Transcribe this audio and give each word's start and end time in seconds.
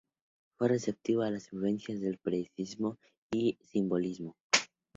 Fue 0.57 0.67
receptivo 0.67 1.21
a 1.21 1.29
las 1.29 1.53
influencias 1.53 2.01
del 2.01 2.13
impresionismo 2.13 2.97
y 3.31 3.59
el 3.61 3.67
simbolismo. 3.67 4.35